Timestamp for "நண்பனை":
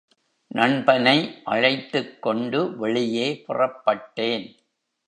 0.51-1.41